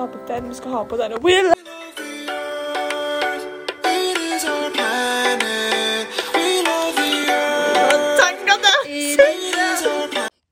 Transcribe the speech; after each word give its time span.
ikke 0.00 0.12
ha 0.12 0.18
på 0.18 0.32
den, 0.32 0.48
vi 0.48 0.54
skal 0.54 0.70
ha 0.70 0.84
på 0.84 0.96
denne. 0.96 1.16
Will! 1.22 1.52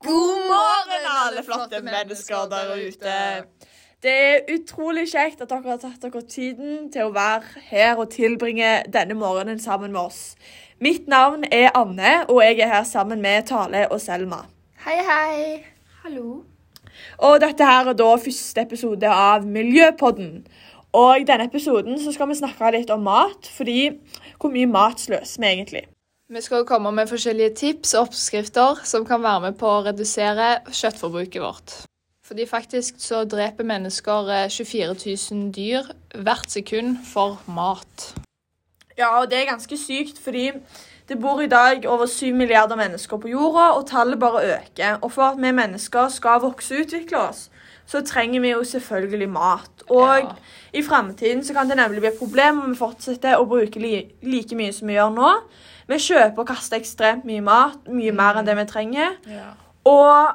God 0.04 0.36
morgen, 0.48 1.04
alle 1.26 1.42
flotte 1.44 1.82
mennesker 1.82 2.48
der 2.50 2.74
ute. 2.88 3.44
Det 4.02 4.12
er 4.12 4.54
utrolig 4.54 5.08
kjekt 5.10 5.40
at 5.42 5.50
dere 5.50 5.70
har 5.70 5.80
tatt 5.82 6.02
dere 6.02 6.22
tiden 6.22 6.92
til 6.92 7.08
å 7.08 7.14
være 7.14 7.64
her 7.70 7.96
og 7.98 8.12
tilbringe 8.12 8.84
denne 8.92 9.16
morgenen 9.18 9.58
sammen 9.58 9.92
med 9.92 10.00
oss. 10.00 10.36
Mitt 10.80 11.08
navn 11.08 11.44
er 11.50 11.72
Anne, 11.74 12.28
og 12.28 12.44
jeg 12.44 12.60
er 12.60 12.70
her 12.76 12.84
sammen 12.84 13.22
med 13.22 13.48
Tale 13.50 13.88
og 13.90 14.00
Selma. 14.00 14.44
Hei, 14.84 15.00
hei. 15.02 15.64
Hallo. 16.04 16.44
Og 17.18 17.40
dette 17.42 17.66
her 17.66 17.90
er 17.90 17.96
da 17.98 18.08
første 18.22 18.62
episode 18.62 19.10
av 19.10 19.46
Miljøpodden. 19.46 20.44
Og 20.94 21.20
i 21.20 21.26
denne 21.26 21.48
episoden 21.50 21.98
så 22.00 22.12
skal 22.14 22.30
vi 22.30 22.38
snakke 22.38 22.70
litt 22.76 22.90
om 22.94 23.02
mat, 23.04 23.48
fordi 23.56 23.90
hvor 24.38 24.52
mye 24.54 24.68
mat 24.70 25.02
sløser 25.02 25.42
vi 25.42 25.50
egentlig? 25.50 25.84
Vi 26.28 26.40
skal 26.44 26.66
komme 26.68 26.92
med 26.92 27.08
forskjellige 27.10 27.54
tips 27.56 27.94
og 27.96 28.08
oppskrifter 28.08 28.82
som 28.84 29.06
kan 29.08 29.22
være 29.24 29.48
med 29.48 29.58
på 29.58 29.66
å 29.66 29.82
redusere 29.86 30.58
kjøttforbruket 30.68 31.42
vårt. 31.42 31.76
Fordi 32.28 32.44
faktisk 32.46 33.00
så 33.00 33.22
dreper 33.24 33.64
mennesker 33.64 34.28
eh, 34.34 34.50
24 34.52 34.94
000 35.32 35.46
dyr 35.56 35.88
hvert 36.12 36.52
sekund 36.52 36.98
for 37.08 37.40
mat. 37.48 38.10
Ja, 38.98 39.14
og 39.20 39.30
det 39.30 39.40
er 39.40 39.50
ganske 39.54 39.78
sykt, 39.80 40.20
fordi 40.20 40.50
det 41.08 41.20
bor 41.20 41.40
i 41.40 41.46
dag 41.48 41.86
over 41.88 42.06
7 42.06 42.32
milliarder 42.36 42.76
mennesker 42.76 43.16
på 43.16 43.28
jorda, 43.28 43.70
og 43.78 43.86
tallet 43.88 44.18
bare 44.20 44.42
øker. 44.58 44.98
Og 45.02 45.12
for 45.12 45.22
at 45.22 45.38
vi 45.40 45.52
mennesker 45.52 46.08
skal 46.08 46.40
vokse 46.42 46.74
og 46.74 46.80
utvikle 46.86 47.18
oss, 47.18 47.50
så 47.88 48.02
trenger 48.04 48.40
vi 48.40 48.50
jo 48.50 48.64
selvfølgelig 48.64 49.28
mat. 49.28 49.70
Og 49.88 50.18
Ja. 50.18 50.28
i 50.74 50.82
framtiden 50.82 51.44
så 51.44 51.54
kan 51.54 51.68
det 51.68 51.76
nemlig 51.76 52.00
bli 52.00 52.08
et 52.08 52.18
problem 52.18 52.60
om 52.60 52.70
vi 52.70 52.76
fortsetter 52.76 53.36
å 53.38 53.46
bruke 53.48 53.80
li 53.80 54.12
like 54.22 54.54
mye 54.56 54.72
som 54.72 54.88
vi 54.88 54.94
gjør 54.94 55.14
nå. 55.14 55.30
Vi 55.88 55.94
kjøper 55.96 56.38
og 56.38 56.46
kaster 56.46 56.76
ekstremt 56.76 57.24
mye 57.24 57.40
mat, 57.40 57.78
mye 57.88 58.12
mer 58.12 58.36
enn 58.36 58.44
det 58.46 58.56
vi 58.56 58.64
trenger. 58.64 59.16
Og 59.84 60.28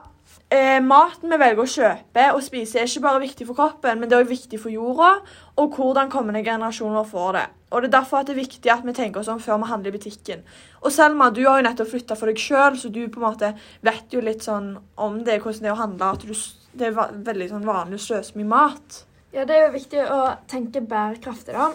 eh, 0.50 0.80
maten 0.82 1.30
vi 1.30 1.38
velger 1.38 1.62
å 1.62 1.70
kjøpe 1.70 2.34
og 2.34 2.42
spise, 2.44 2.80
er 2.80 2.86
ikke 2.90 3.02
bare 3.02 3.22
viktig 3.22 3.46
for 3.48 3.54
kroppen, 3.54 4.00
men 4.00 4.10
det 4.10 4.18
er 4.18 4.24
også 4.24 4.30
viktig 4.34 4.60
for 4.60 4.70
jorda 4.70 5.12
og 5.56 5.76
hvordan 5.78 6.10
kommende 6.10 6.44
generasjoner 6.44 7.04
får 7.04 7.32
det. 7.34 7.46
Og 7.74 7.82
Det 7.82 7.90
er 7.90 7.96
derfor 7.96 8.22
at 8.22 8.28
det 8.30 8.36
er 8.36 8.44
viktig 8.44 8.70
at 8.70 8.84
vi 8.86 8.94
tenker 8.94 9.24
oss 9.24 9.32
om 9.34 9.40
før 9.42 9.58
vi 9.64 9.70
handler 9.72 9.90
i 9.90 9.98
butikken. 9.98 10.44
Og 10.86 10.94
Selma, 10.94 11.32
du 11.34 11.42
har 11.48 11.58
jo 11.58 11.66
nettopp 11.66 11.90
flytta 11.90 12.18
for 12.20 12.30
deg 12.30 12.38
sjøl, 12.38 12.78
så 12.78 12.92
du 12.94 13.02
på 13.10 13.18
en 13.18 13.26
måte 13.26 13.50
vet 13.82 14.14
jo 14.14 14.22
litt 14.22 14.46
sånn 14.46 14.76
om 15.02 15.24
det, 15.26 15.40
hvordan 15.42 15.66
det 15.66 15.72
er 15.72 15.74
å 15.74 15.82
handle. 15.82 16.12
At 16.14 16.28
du, 16.28 16.36
det 16.78 16.92
er 16.92 17.18
veldig 17.32 17.50
sånn 17.50 17.66
vanlig 17.66 17.98
å 17.98 18.06
sløse 18.06 18.38
mye 18.38 18.52
mat. 18.52 19.00
Ja, 19.34 19.48
det 19.50 19.58
er 19.58 19.66
jo 19.66 19.74
viktig 19.74 20.06
å 20.06 20.20
tenke 20.52 20.84
bærekraftig, 20.86 21.58
da. 21.58 21.72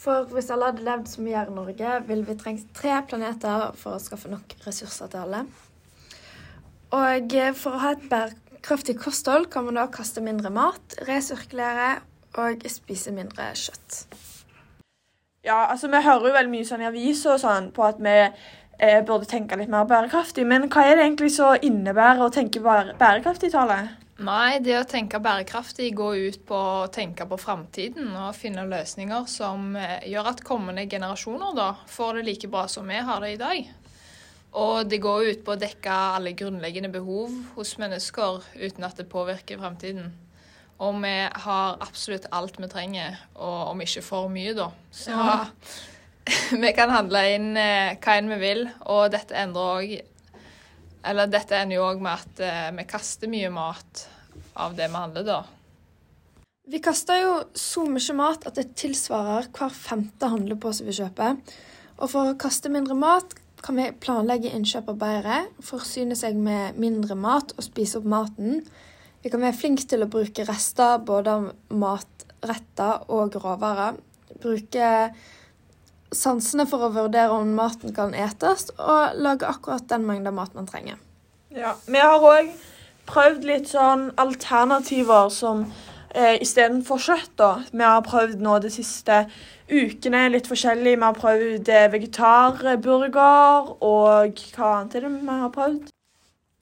For 0.00 0.28
hvis 0.32 0.50
alle 0.52 0.70
hadde 0.70 0.84
levd 0.84 1.08
som 1.08 1.24
vi 1.24 1.32
gjør 1.32 1.48
i 1.52 1.56
Norge, 1.56 1.96
ville 2.08 2.28
vi 2.28 2.36
trengt 2.40 2.68
tre 2.76 2.98
planeter 3.08 3.70
for 3.80 3.96
å 3.96 4.02
skaffe 4.02 4.32
nok 4.32 4.54
ressurser 4.66 5.08
til 5.12 5.24
alle. 5.24 5.42
Og 6.96 7.36
for 7.56 7.76
å 7.76 7.82
ha 7.84 7.94
et 7.94 8.04
bærekraftig 8.10 8.96
kosthold 9.00 9.48
kan 9.52 9.68
man 9.68 9.80
da 9.80 9.86
kaste 9.92 10.24
mindre 10.24 10.52
mat, 10.52 10.98
resirkulere 11.08 12.00
og 12.40 12.64
spise 12.72 13.12
mindre 13.14 13.52
kjøtt. 13.56 14.04
Ja, 15.44 15.70
altså 15.70 15.88
Vi 15.88 16.02
hører 16.04 16.26
jo 16.28 16.34
veldig 16.34 16.52
mye 16.52 16.66
sånn 16.68 16.82
i 16.84 16.88
aviser 16.90 17.36
og 17.36 17.40
sånn 17.40 17.70
på 17.72 17.86
at 17.86 18.00
vi 18.02 18.16
eh, 18.20 19.00
burde 19.06 19.28
tenke 19.28 19.56
litt 19.56 19.72
mer 19.72 19.88
bærekraftig. 19.88 20.44
Men 20.46 20.68
hva 20.68 20.84
er 20.84 20.98
det 20.98 21.06
egentlig 21.06 21.32
så 21.36 21.54
innebærer 21.56 22.26
å 22.26 22.32
tenke 22.34 22.60
bære 22.64 22.96
bærekraftig, 23.00 23.52
Tale? 23.54 23.80
Nei, 24.20 24.60
det 24.60 24.74
å 24.76 24.84
tenke 24.84 25.16
bærekraftig 25.24 25.94
går 25.96 26.18
ut 26.28 26.42
på 26.48 26.56
å 26.56 26.88
tenke 26.92 27.24
på 27.24 27.38
framtiden 27.40 28.10
og 28.20 28.36
finne 28.36 28.66
løsninger 28.68 29.24
som 29.32 29.72
eh, 29.80 30.02
gjør 30.12 30.34
at 30.34 30.44
kommende 30.44 30.84
generasjoner 30.84 31.56
da 31.56 31.70
får 31.88 32.18
det 32.20 32.26
like 32.28 32.50
bra 32.52 32.66
som 32.68 32.92
vi 32.92 33.00
har 33.00 33.24
det 33.24 33.32
i 33.32 33.40
dag. 33.40 33.70
Og 34.60 34.90
det 34.90 35.00
går 35.00 35.30
ut 35.30 35.44
på 35.46 35.54
å 35.54 35.62
dekke 35.62 36.00
alle 36.18 36.34
grunnleggende 36.36 36.92
behov 36.92 37.32
hos 37.54 37.78
mennesker 37.80 38.42
uten 38.60 38.84
at 38.84 39.00
det 39.00 39.08
påvirker 39.08 39.62
framtiden. 39.62 40.10
Og 40.80 40.96
vi 41.02 41.14
har 41.44 41.80
absolutt 41.84 42.28
alt 42.32 42.56
vi 42.60 42.68
trenger, 42.72 43.18
og 43.36 43.72
om 43.74 43.82
ikke 43.84 44.04
for 44.04 44.30
mye, 44.32 44.54
da. 44.56 44.70
Så 44.92 45.12
Ja. 45.12 45.46
vi 46.62 46.72
kan 46.76 46.92
handle 46.92 47.20
inn 47.34 47.56
eh, 47.58 47.96
hva 48.00 48.16
enn 48.16 48.30
vi 48.30 48.38
vil, 48.40 48.66
og 48.86 49.10
dette 49.12 49.34
endrer 49.34 49.80
òg 49.80 49.94
Eller 51.10 51.30
dette 51.32 51.56
ender 51.56 51.78
jo 51.78 51.86
òg 51.88 52.02
med 52.04 52.12
at 52.12 52.42
eh, 52.44 52.70
vi 52.76 52.84
kaster 52.84 53.30
mye 53.32 53.48
mat 53.50 54.04
av 54.54 54.74
det 54.76 54.88
vi 54.88 55.00
handler, 55.00 55.24
da. 55.24 55.38
Vi 56.70 56.78
kaster 56.84 57.22
jo 57.22 57.32
så 57.56 57.86
mye 57.88 58.14
mat 58.14 58.44
at 58.46 58.58
det 58.60 58.74
tilsvarer 58.78 59.48
hver 59.56 59.72
femte 59.74 60.28
handlepose 60.28 60.84
vi 60.84 60.92
kjøper. 60.94 61.38
Og 62.00 62.12
for 62.12 62.30
å 62.30 62.36
kaste 62.40 62.70
mindre 62.72 62.94
mat 62.94 63.32
kan 63.64 63.76
vi 63.80 63.88
planlegge 64.00 64.52
innkjøpet 64.56 65.00
bedre, 65.00 65.40
forsyne 65.64 66.16
seg 66.16 66.38
med 66.40 66.78
mindre 66.80 67.16
mat 67.18 67.52
og 67.56 67.64
spise 67.64 67.98
opp 68.00 68.06
maten. 68.08 68.62
Vi 69.20 69.28
kan 69.28 69.42
være 69.42 69.56
flinke 69.56 69.84
til 69.88 70.04
å 70.04 70.08
bruke 70.08 70.46
rester 70.48 71.02
både 71.04 71.34
av 71.36 71.50
matretter 71.76 73.04
og 73.12 73.36
råvarer. 73.36 73.98
Bruke 74.40 74.88
sansene 76.16 76.66
for 76.66 76.86
å 76.86 76.94
vurdere 76.94 77.36
om 77.36 77.52
maten 77.54 77.92
kan 77.94 78.14
etes, 78.16 78.70
og 78.80 79.20
lage 79.20 79.46
akkurat 79.46 79.86
den 79.92 80.06
mengden 80.08 80.34
mat 80.34 80.56
man 80.56 80.68
trenger. 80.70 80.98
Ja, 81.52 81.74
Vi 81.86 81.98
har 81.98 82.22
òg 82.22 82.50
prøvd 83.10 83.46
litt 83.46 83.70
sånn 83.74 84.08
alternativer 84.22 85.30
som 85.34 85.66
eh, 86.14 86.40
istedenfor 86.40 86.98
kjøtt. 86.98 87.32
da. 87.36 87.52
Vi 87.72 87.84
har 87.84 88.02
prøvd 88.06 88.40
nå 88.40 88.58
de 88.62 88.70
siste 88.72 89.24
ukene 89.70 90.28
litt 90.30 90.48
forskjellig. 90.50 90.96
Vi 90.96 91.06
har 91.06 91.18
prøvd 91.18 91.68
eh, 91.68 91.88
vegetarburger, 91.92 93.72
og 93.84 94.44
hva 94.54 94.74
annet 94.76 94.96
er 94.96 95.06
det 95.06 95.16
vi 95.18 95.40
har 95.44 95.54
prøvd? 95.54 95.89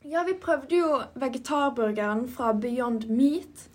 Ja, 0.09 0.23
vi 0.25 0.35
prøvde 0.41 0.77
jo 0.79 1.03
vegetarburgeren 1.21 2.29
fra 2.33 2.53
Beyond 2.53 3.09
Meat. 3.11 3.67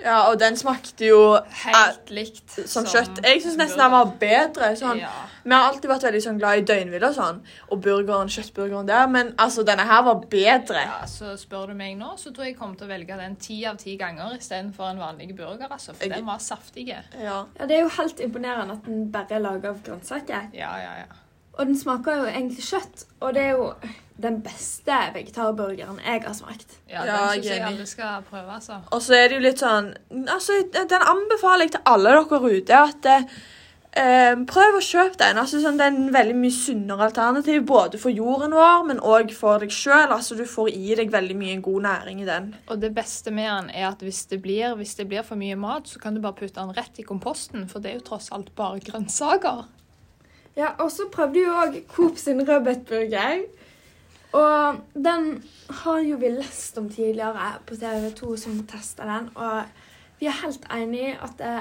Ja, 0.00 0.30
og 0.30 0.38
den 0.40 0.54
smakte 0.56 1.04
jo 1.10 1.18
Helt 1.66 2.08
likt 2.08 2.54
som 2.70 2.86
kjøtt. 2.88 3.18
Jeg 3.20 3.42
syns 3.42 3.58
nesten 3.60 3.82
den 3.82 3.90
var 3.92 4.06
bedre. 4.22 4.70
sånn. 4.80 4.96
Ja. 5.02 5.10
Vi 5.44 5.52
har 5.52 5.66
alltid 5.68 5.90
vært 5.90 6.06
veldig 6.06 6.22
sånn 6.24 6.38
glad 6.40 6.62
i 6.62 6.64
døgnvill 6.70 7.04
og 7.04 7.14
sånn, 7.18 7.42
og 7.68 7.82
burgeren, 7.84 8.28
kjøttburgeren 8.32 8.86
der, 8.88 9.06
men 9.12 9.34
altså, 9.36 9.64
denne 9.66 9.84
her 9.90 10.02
var 10.06 10.22
bedre. 10.32 10.80
ja, 10.86 11.02
så 11.06 11.34
spør 11.36 11.66
du 11.68 11.74
meg 11.74 11.98
nå, 11.98 12.14
så 12.16 12.32
tror 12.32 12.44
jeg 12.46 12.54
jeg 12.54 12.58
kommer 12.62 12.76
til 12.80 12.86
å 12.88 12.90
velge 12.94 13.16
den 13.20 13.36
ti 13.36 13.64
av 13.68 13.76
ti 13.76 13.96
ganger 14.00 14.38
istedenfor 14.38 14.88
en 14.90 14.98
vanlig 15.04 15.36
burger, 15.36 15.68
altså. 15.70 15.92
For 15.94 16.04
Jeg- 16.06 16.14
den 16.16 16.26
var 16.26 16.38
saftig. 16.38 16.86
Ja, 16.88 17.02
Ja. 17.18 17.44
Ja, 17.58 17.66
Det 17.66 17.76
er 17.76 17.82
jo 17.82 17.88
helt 17.88 18.20
imponerende 18.20 18.72
at 18.78 18.84
den 18.84 19.10
bare 19.10 19.26
er 19.32 19.40
laga 19.40 19.68
av 19.68 19.82
grønnsaker. 19.82 20.48
Ja, 20.54 20.76
ja, 20.78 20.94
ja. 21.04 21.12
Og 21.58 21.66
den 21.66 21.76
smaker 21.78 22.22
jo 22.22 22.28
egentlig 22.30 22.64
kjøtt, 22.64 23.04
og 23.20 23.34
det 23.34 23.42
er 23.42 23.50
jo 23.58 23.72
den 24.20 24.40
beste 24.44 24.96
vegetarburgeren 25.14 26.00
jeg 26.04 26.22
har 26.26 26.34
smakt. 26.36 26.76
Ja, 26.90 27.04
Den 27.04 27.40
syns 27.40 27.46
jeg 27.50 27.62
alle 27.64 27.86
skal 27.88 28.26
prøve, 28.28 28.52
altså. 28.58 28.82
Og 28.92 29.02
så 29.02 29.16
er 29.16 29.28
det 29.28 29.38
jo 29.38 29.46
litt 29.46 29.62
sånn 29.62 29.94
altså, 30.28 30.60
Den 30.72 31.06
anbefaler 31.14 31.66
jeg 31.66 31.74
til 31.76 31.88
alle 31.88 32.12
dere 32.18 32.52
ute. 32.52 32.80
at 32.80 33.08
eh, 33.96 34.34
Prøv 34.50 34.76
å 34.76 34.82
kjøpe 34.84 35.16
den. 35.22 35.40
altså 35.40 35.62
sånn, 35.62 35.80
Det 35.80 35.86
er 35.86 35.94
en 35.96 36.12
veldig 36.12 36.36
mye 36.36 36.56
sunnere 36.58 37.08
alternativ 37.08 37.64
både 37.66 37.98
for 38.02 38.12
jorden 38.12 38.54
vår, 38.56 38.84
men 38.92 39.00
òg 39.00 39.32
for 39.36 39.64
deg 39.64 39.72
sjøl. 39.72 40.12
Altså, 40.12 40.36
du 40.36 40.44
får 40.44 40.68
i 40.74 40.94
deg 41.00 41.12
veldig 41.12 41.36
mye 41.40 41.56
god 41.64 41.82
næring 41.88 42.22
i 42.22 42.28
den. 42.28 42.54
Og 42.68 42.80
det 42.80 42.92
beste 42.94 43.32
med 43.32 43.48
den 43.48 43.72
er 43.72 43.88
at 43.90 44.04
hvis 44.04 44.26
det, 44.30 44.42
blir, 44.44 44.76
hvis 44.76 44.94
det 45.00 45.08
blir 45.08 45.24
for 45.24 45.40
mye 45.40 45.56
mat, 45.56 45.88
så 45.88 45.98
kan 45.98 46.14
du 46.14 46.20
bare 46.20 46.36
putte 46.36 46.60
den 46.60 46.76
rett 46.76 47.00
i 47.00 47.08
komposten, 47.08 47.68
for 47.68 47.80
det 47.80 47.94
er 47.94 48.00
jo 48.00 48.08
tross 48.12 48.30
alt 48.36 48.52
bare 48.54 48.84
grønnsaker. 48.84 49.64
Ja, 50.56 50.74
Og 50.78 50.90
så 50.90 51.08
prøvde 51.12 51.40
jo 51.40 51.54
òg 51.54 51.82
Coop 51.88 52.18
sin 52.18 52.42
rødbetburger. 52.48 53.44
Og 54.32 54.80
den 54.94 55.44
har 55.82 55.98
jo 56.06 56.16
vi 56.16 56.28
lest 56.28 56.78
om 56.78 56.90
tidligere 56.90 57.52
på 57.66 57.74
TV2 57.74 58.36
som 58.36 58.66
testa 58.66 59.06
den, 59.06 59.30
og 59.34 59.62
vi 60.20 60.26
er 60.26 60.42
helt 60.44 60.66
enig 60.70 61.00
i 61.00 61.14
at 61.18 61.38
det, 61.38 61.54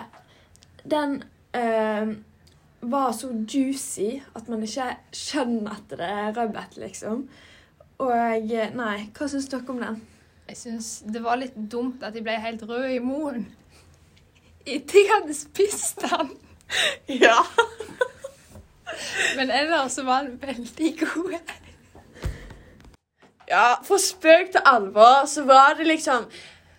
den 0.92 1.24
øh, 1.56 2.16
var 2.82 3.12
så 3.12 3.32
juicy 3.54 4.22
at 4.36 4.50
man 4.50 4.64
ikke 4.64 4.98
skjønner 5.12 5.72
at 5.72 5.90
det 5.90 6.06
er 6.06 6.38
rødbet, 6.38 6.78
liksom. 6.78 7.30
Og 8.00 8.14
eh, 8.14 8.70
nei, 8.76 9.10
hva 9.18 9.28
syns 9.28 9.50
dere 9.52 9.74
om 9.74 9.82
den? 9.82 9.98
Jeg 10.50 10.58
syns 10.58 10.92
det 11.06 11.24
var 11.24 11.42
litt 11.42 11.58
dumt 11.72 12.04
at 12.06 12.14
de 12.14 12.24
ble 12.24 12.38
helt 12.42 12.64
røde 12.70 12.94
i 12.96 13.02
munnen. 13.04 13.50
Etter 14.66 15.02
jeg 15.02 15.12
hadde 15.12 15.36
spist 15.36 16.06
den. 16.06 16.32
Ja. 17.10 17.40
Men 19.38 19.52
ellers 19.52 19.98
var 20.06 20.24
den 20.28 20.40
veldig 20.42 20.94
god. 21.00 21.34
ja, 23.50 23.74
For 23.84 23.98
spøk 24.02 24.52
til 24.54 24.62
alvor 24.66 25.26
så 25.30 25.44
var 25.48 25.74
det 25.78 25.88
liksom 25.88 26.26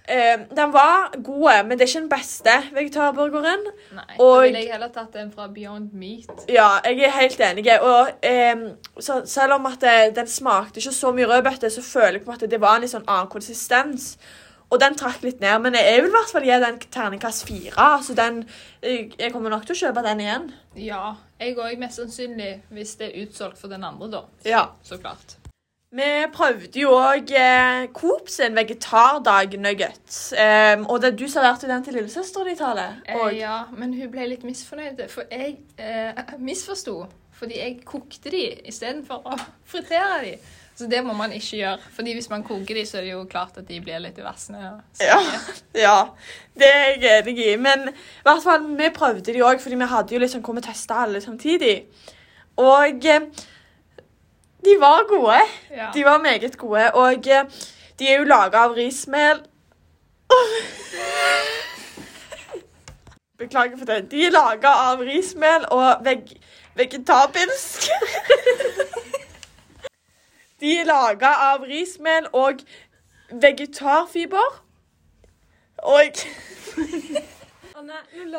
eh, 0.09 0.39
Den 0.57 0.73
var 0.73 1.11
god, 1.25 1.65
men 1.67 1.79
det 1.79 1.85
er 1.85 1.89
ikke 1.89 2.01
den 2.01 2.09
beste 2.13 2.55
vegetarburgeren. 2.75 3.65
Nei, 3.95 4.05
Og- 4.19 4.37
da 4.37 4.47
ville 4.47 4.59
jeg 4.65 4.73
heller 4.73 4.89
tatt 4.95 5.13
den 5.15 5.33
fra 5.33 5.47
Beyond 5.55 5.93
Meat. 5.93 6.45
Ja, 6.49 6.69
jeg 6.85 6.99
er 7.07 7.11
helt 7.21 7.41
enig. 7.41 7.67
Og 7.81 8.11
ehm, 8.23 8.65
så, 9.01 9.23
selv 9.27 9.53
om 9.53 9.67
at 9.67 9.81
det, 9.81 10.17
den 10.17 10.27
smakte 10.27 10.79
ikke 10.83 10.93
så 10.93 11.13
mye 11.13 11.27
rødbete, 11.31 11.71
så 11.71 11.83
føler 11.83 12.13
jeg 12.19 12.25
på 12.25 12.31
en 12.31 12.37
måte 12.39 12.51
det 12.51 12.61
var 12.61 12.77
en 12.77 12.87
litt 12.87 12.95
sånn 12.95 13.07
annen 13.09 13.31
konsistens. 13.31 14.17
Og 14.71 14.79
den 14.79 14.95
trakk 14.95 15.25
litt 15.27 15.41
ned, 15.43 15.57
men 15.65 15.75
jeg 15.75 15.99
vil 15.99 16.13
i 16.13 16.15
hvert 16.15 16.31
fall 16.31 16.47
gi 16.47 16.57
den 16.63 16.79
terningkast 16.95 17.47
fire. 17.49 17.89
Så 18.07 18.15
den, 18.15 18.45
jeg, 18.83 19.33
kommer 19.35 19.51
nok 19.51 19.67
til 19.67 19.75
å 19.75 19.81
kjøpe 19.83 20.05
den 20.07 20.23
igjen. 20.23 20.49
Ja, 20.79 21.17
jeg 21.43 21.59
òg 21.59 21.81
mest 21.83 21.99
sannsynlig, 21.99 22.53
hvis 22.71 22.95
det 23.01 23.11
er 23.11 23.25
utsolgt 23.25 23.59
for 23.59 23.73
den 23.73 23.87
andre, 23.87 24.11
da. 24.13 24.25
Ja. 24.47 24.65
Så 24.87 25.01
klart. 25.03 25.41
Vi 25.91 26.07
prøvde 26.31 26.79
jo 26.79 26.93
òg 26.95 27.33
eh, 27.35 27.89
Coop 27.91 28.29
sin 28.31 28.55
vegetardag-nugget. 28.55 30.19
Um, 30.39 30.85
og 30.87 31.01
det, 31.03 31.17
du 31.19 31.25
serverte 31.27 31.67
den 31.67 31.83
til 31.83 31.99
lillesøstera 31.99 32.47
di, 32.47 32.55
Tale. 32.61 32.85
Eh, 33.11 33.25
ja, 33.41 33.65
men 33.75 33.97
hun 33.99 34.13
ble 34.13 34.29
litt 34.31 34.47
misfornøyd, 34.47 35.03
for 35.11 35.27
jeg 35.35 35.57
eh, 35.83 36.37
misforsto. 36.39 37.09
Fordi 37.41 37.59
jeg 37.59 37.81
kokte 37.89 38.31
de 38.31 38.45
istedenfor 38.71 39.27
å 39.27 39.35
fritere 39.73 40.23
de. 40.29 40.33
Så 40.81 40.87
det 40.89 41.03
må 41.05 41.13
man 41.13 41.33
ikke 41.37 41.59
gjøre. 41.59 41.79
Fordi 41.93 42.13
hvis 42.17 42.31
man 42.31 42.43
koker 42.47 42.75
de, 42.79 42.87
så 42.89 42.97
er 42.99 43.03
det 43.05 43.11
jo 43.11 43.25
klart 43.29 43.59
at 43.61 43.67
de 43.69 43.81
blir 43.85 44.01
litt 44.01 44.17
vassende. 44.25 44.63
og 44.71 45.03
Ja. 45.05 45.19
ja, 45.77 45.97
det 46.57 46.71
er 46.73 46.95
jeg 47.03 47.19
enig 47.27 47.35
i. 47.51 47.57
Men 47.61 47.91
i 47.91 48.23
hvert 48.25 48.43
fall, 48.43 48.65
vi 48.79 48.89
prøvde 48.97 49.35
de 49.35 49.43
òg, 49.45 49.61
fordi 49.61 49.77
vi 49.77 49.89
hadde 49.91 50.15
jo 50.15 50.21
liksom 50.23 50.43
kommet 50.43 50.65
og 50.65 50.73
testa 50.73 51.03
alle 51.03 51.21
samtidig. 51.21 51.83
Og 52.57 53.05
eh, 53.13 53.29
de 54.65 54.79
var 54.81 55.05
gode. 55.09 55.37
Ja. 55.71 55.91
De 55.95 56.05
var 56.05 56.19
meget 56.25 56.57
gode. 56.57 56.89
Og 56.95 57.29
eh, 57.29 57.45
de 57.99 58.09
er 58.09 58.19
jo 58.23 58.25
laga 58.25 58.65
av 58.65 58.73
rismel. 58.81 59.45
Beklager 63.39 63.77
for 63.77 63.85
det. 63.85 64.11
De 64.11 64.25
er 64.27 64.33
laga 64.33 64.73
av 64.89 65.05
rismel 65.05 65.69
og 65.77 66.05
veg 66.09 66.33
vegetabilsk. 66.81 67.91
De 70.61 70.73
er 70.77 70.89
laga 70.89 71.31
av 71.51 71.63
rismel 71.65 72.27
og 72.37 72.61
vegetarfiber. 73.33 74.59
Og 75.89 76.21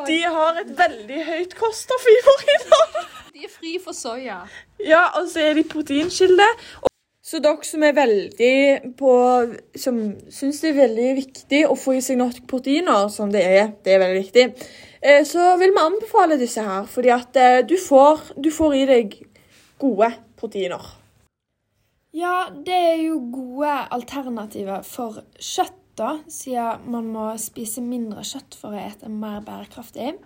de 0.08 0.20
har 0.22 0.62
et 0.62 0.72
veldig 0.78 1.24
høyt 1.26 1.58
kost 1.58 1.94
av 1.96 2.06
dag. 2.06 3.02
De 3.34 3.48
er 3.48 3.50
fri 3.50 3.74
for 3.82 3.98
soya. 3.98 4.44
Ja, 4.86 5.08
og 5.18 5.30
så 5.32 5.48
er 5.48 5.58
de 5.58 5.66
proteinkilde. 5.66 6.46
Så 7.26 7.40
dere 7.42 7.66
som 7.66 7.84
er 7.86 7.94
veldig 7.96 8.94
på 8.98 9.12
Som 9.78 10.00
syns 10.34 10.62
det 10.64 10.72
er 10.72 10.80
veldig 10.82 11.10
viktig 11.20 11.62
å 11.70 11.78
få 11.80 11.96
i 11.96 12.02
seg 12.04 12.18
nok 12.20 12.42
proteiner, 12.50 13.08
som 13.14 13.32
det 13.34 13.44
er, 13.46 13.76
det 13.86 13.96
er 13.96 14.02
veldig 14.04 14.24
viktig, 14.24 14.46
eh, 15.00 15.22
så 15.26 15.54
vil 15.62 15.74
vi 15.74 15.86
anbefale 15.86 16.38
disse 16.42 16.66
her. 16.66 16.86
Fordi 16.90 17.14
at 17.14 17.42
eh, 17.42 17.60
du 17.66 17.78
får, 17.82 18.34
du 18.38 18.52
får 18.54 18.78
i 18.82 18.88
deg 18.90 19.22
gode 19.82 20.12
proteiner. 20.38 21.01
Ja, 22.12 22.50
det 22.52 22.76
er 22.76 22.98
jo 23.06 23.22
gode 23.32 23.72
alternativer 23.96 24.84
for 24.84 25.22
kjøtt, 25.40 25.78
da, 26.00 26.18
siden 26.32 26.88
man 26.92 27.08
må 27.12 27.30
spise 27.40 27.84
mindre 27.84 28.24
kjøtt 28.28 28.56
for 28.60 28.76
å 28.76 28.82
ete 28.82 29.08
mer 29.12 29.40
bærekraftig. 29.48 30.18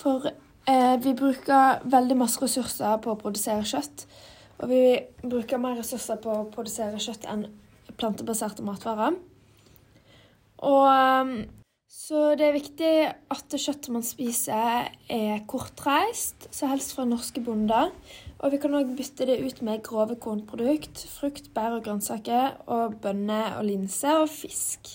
For 0.00 0.28
eh, 0.28 0.96
vi 1.00 1.14
bruker 1.16 1.80
veldig 1.88 2.16
masse 2.20 2.42
ressurser 2.42 3.00
på 3.04 3.14
å 3.14 3.20
produsere 3.20 3.64
kjøtt. 3.68 4.04
Og 4.58 4.72
vi 4.72 4.82
bruker 5.22 5.60
mer 5.62 5.78
ressurser 5.80 6.20
på 6.20 6.34
å 6.34 6.48
produsere 6.52 7.00
kjøtt 7.00 7.28
enn 7.30 7.46
plantebaserte 8.00 8.64
matvarer. 8.66 9.16
Og 10.68 10.86
eh, 10.92 11.48
så 11.88 12.34
det 12.36 12.44
er 12.44 12.52
viktig 12.56 12.94
at 13.32 13.46
det 13.48 13.62
kjøttet 13.62 13.92
man 13.96 14.04
spiser, 14.04 14.90
er 15.08 15.44
kortreist, 15.48 16.50
så 16.52 16.68
helst 16.68 16.92
fra 16.92 17.08
norske 17.08 17.40
bonder. 17.40 17.94
Og 18.38 18.52
vi 18.52 18.58
kan 18.62 18.74
òg 18.78 18.94
bytte 18.94 19.26
det 19.26 19.40
ut 19.42 19.62
med 19.66 19.82
grove 19.82 20.14
kornprodukt, 20.22 21.00
frukt, 21.10 21.50
bær 21.54 21.80
og 21.80 21.84
grønnsaker, 21.88 22.60
og 22.70 23.00
bønner 23.02 23.56
og 23.58 23.66
linser 23.66 24.22
og 24.22 24.28
fisk. 24.30 24.92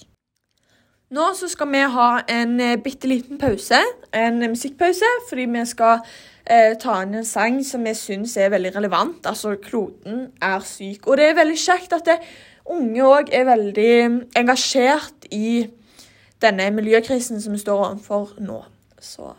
Nå 1.13 1.25
så 1.37 1.49
skal 1.51 1.69
vi 1.69 1.81
ha 1.93 2.07
en 2.31 2.55
eh, 2.63 2.77
bitte 2.81 3.09
liten 3.11 3.37
pause, 3.37 3.81
en 4.15 4.39
musikkpause, 4.39 5.09
fordi 5.27 5.45
vi 5.45 5.65
skal 5.69 5.99
eh, 6.47 6.73
ta 6.79 6.95
inn 7.03 7.19
en 7.19 7.27
sang 7.27 7.59
som 7.67 7.83
vi 7.85 7.93
syns 7.99 8.37
er 8.39 8.49
veldig 8.55 8.71
relevant. 8.79 9.27
Altså, 9.29 9.57
kloden 9.61 10.31
er 10.41 10.63
syk. 10.65 11.05
Og 11.05 11.19
det 11.19 11.29
er 11.29 11.37
veldig 11.43 11.59
kjekt 11.59 11.93
at 11.99 12.07
det, 12.07 12.17
unge 12.65 13.03
òg 13.03 13.29
er 13.35 13.45
veldig 13.51 13.93
engasjert 14.39 15.27
i 15.35 15.67
denne 16.41 16.71
miljøkrisen 16.71 17.43
som 17.43 17.53
vi 17.53 17.61
står 17.61 17.89
overfor 17.91 18.37
nå. 18.39 18.63
Så 19.03 19.35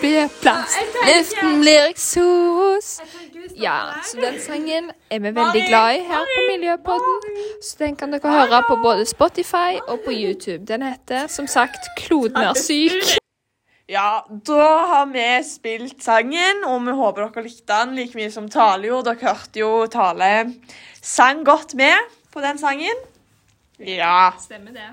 blir 0.00 0.28
plast. 0.40 0.78
Luften 1.06 1.60
blir 1.60 1.88
eksos. 1.88 3.00
Ja, 3.56 3.80
så 4.04 4.20
den 4.20 4.40
sangen 4.40 4.90
er 5.10 5.18
vi 5.18 5.34
veldig 5.34 5.62
glad 5.68 5.94
i 5.94 6.00
her 6.08 6.24
på 6.34 6.40
Miljøpodden. 6.50 7.20
Så 7.62 7.76
den 7.78 7.96
kan 7.96 8.12
dere 8.12 8.32
høre 8.32 8.62
på 8.68 8.76
både 8.82 9.06
Spotify 9.06 9.78
og 9.88 10.00
på 10.04 10.12
YouTube. 10.12 10.66
Den 10.66 10.82
heter 10.82 11.26
som 11.26 11.46
sagt 11.46 11.86
'Kloden 11.96 12.36
er 12.36 12.52
syk'. 12.52 13.25
Ja, 13.86 14.26
da 14.28 14.68
har 14.90 15.06
vi 15.12 15.24
spilt 15.46 16.00
sangen, 16.02 16.64
og 16.66 16.80
vi 16.88 16.94
håper 16.98 17.28
dere 17.28 17.44
likte 17.46 17.70
den 17.70 17.92
like 17.94 18.18
mye 18.18 18.32
som 18.34 18.48
Tale 18.50 18.88
gjorde. 18.88 19.12
Dere 19.14 19.30
hørte 19.30 19.62
jo 19.62 19.68
Tale 19.86 20.30
sang 20.98 21.44
godt 21.46 21.76
med 21.78 21.94
på 22.34 22.42
den 22.42 22.58
sangen. 22.58 23.04
Ja. 23.78 24.32
Stemmer 24.42 24.74
det. 24.74 24.88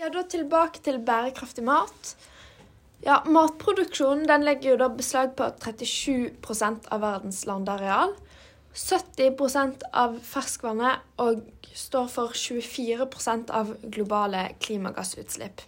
Ja, 0.00 0.10
da 0.10 0.24
tilbake 0.26 0.82
til 0.82 0.98
bærekraftig 0.98 1.62
mat. 1.64 2.16
Ja, 3.06 3.20
Matproduksjonen 3.30 4.26
den 4.26 4.42
legger 4.48 4.72
jo 4.72 4.80
da 4.82 4.90
beslag 4.90 5.36
på 5.38 5.46
37% 5.62 6.90
av 6.90 7.04
verdens 7.06 7.44
landareal. 7.46 8.16
70% 8.76 9.86
av 9.94 10.18
ferskvannet 10.26 11.06
og 11.22 11.46
står 11.70 12.10
for 12.12 12.34
24% 12.34 13.54
av 13.54 13.72
globale 13.94 14.48
klimagassutslipp. 14.58 15.62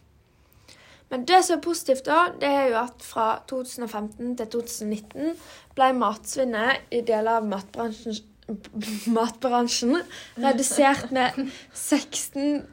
Men 1.09 1.25
det 1.29 1.43
som 1.45 1.57
er 1.57 1.65
positivt, 1.65 2.05
da, 2.07 2.33
det 2.41 2.49
er 2.49 2.67
jo 2.73 2.81
at 2.83 3.05
fra 3.05 3.29
2015 3.49 4.35
til 4.41 4.51
2019 4.53 5.39
ble 5.77 5.93
matsvinnet 5.97 6.91
i 6.93 7.01
deler 7.07 7.41
av 7.41 7.47
matbransjen, 7.49 8.19
matbransjen 9.19 10.03
redusert 10.41 11.13
med 11.15 11.49
16 11.73 12.67